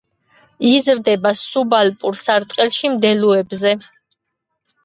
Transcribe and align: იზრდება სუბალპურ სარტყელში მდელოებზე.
იზრდება 0.69 1.33
სუბალპურ 1.41 2.19
სარტყელში 2.23 2.91
მდელოებზე. 2.97 3.75